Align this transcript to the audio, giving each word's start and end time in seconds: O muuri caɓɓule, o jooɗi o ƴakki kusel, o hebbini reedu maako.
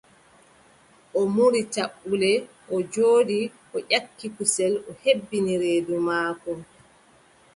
O 1.19 1.21
muuri 1.33 1.61
caɓɓule, 1.73 2.31
o 2.73 2.75
jooɗi 2.93 3.37
o 3.75 3.77
ƴakki 3.89 4.27
kusel, 4.35 4.73
o 4.89 4.91
hebbini 5.03 5.53
reedu 5.61 5.95
maako. 6.07 6.51